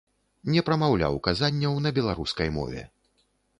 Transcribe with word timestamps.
Не 0.53 0.63
прамаўляў 0.69 1.19
казанняў 1.27 1.77
на 1.89 1.93
беларускай 1.99 2.53
мове. 2.59 2.81